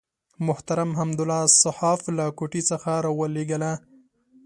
[0.47, 3.73] محترم حمدالله صحاف له کوټې څخه راولېږله.